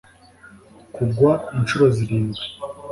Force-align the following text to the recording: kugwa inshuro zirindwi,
kugwa 0.95 1.31
inshuro 1.57 1.85
zirindwi, 1.95 2.43